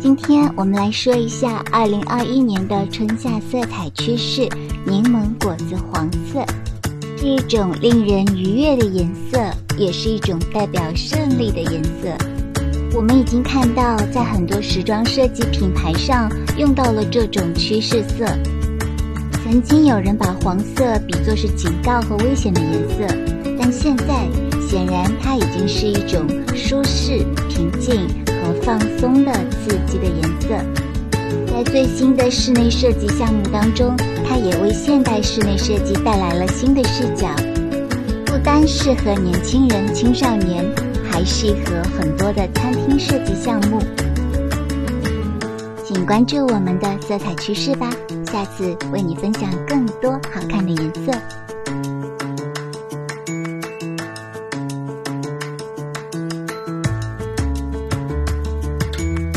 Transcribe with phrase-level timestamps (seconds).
[0.00, 4.48] 今天我们来说一下二零二一年的春夏色彩趋势——
[4.86, 6.44] 柠檬果子黄色，
[7.16, 9.38] 是一种令人愉悦的颜色，
[9.76, 12.16] 也是一种代表胜利的颜色。
[12.94, 18.26] 我们已经看到，在很多时装设计品牌上用到了这种趋势色。
[19.44, 23.06] 曾经有人把黄色比作是警告和危险的颜色，
[23.58, 24.28] 但现在
[24.68, 27.70] 显然它已经是一种舒适、平
[29.68, 30.48] 刺激的颜色。
[31.46, 33.94] 在最新的室内设计项目当中，
[34.26, 37.28] 它也为现代室内设计带来了新的视角，
[38.24, 40.64] 不单适合年轻人、青少年，
[41.10, 43.78] 还适合很多的餐厅设计项目。
[45.84, 47.90] 请关注我们的色彩趋势吧。
[48.30, 51.12] 下次为你分享更多好看的颜色。